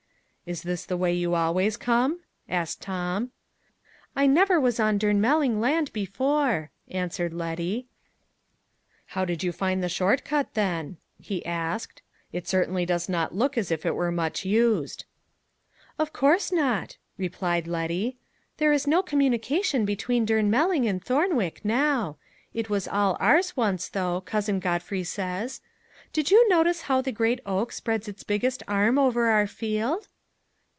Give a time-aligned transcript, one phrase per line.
[0.43, 2.19] "Is this the way you always come?"
[2.49, 3.31] asked Tom.
[4.17, 7.87] "I never was on Durnmelling land before," answered Letty.
[9.05, 12.01] "How did you find the short cut, then?" he asked.
[12.33, 15.05] "It certainly does not look as if it were much used."
[15.97, 18.17] "Of course not," replied Letty.
[18.57, 22.17] "There is no communication between Durnmelling and Thornwick now.
[22.53, 25.61] It was all ours once, though, Cousin Godfrey says.
[26.11, 30.09] Did you notice how the great oak sends its biggest arm over our field?"